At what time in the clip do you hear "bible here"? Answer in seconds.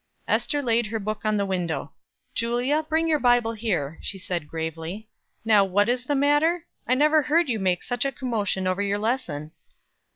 3.19-3.99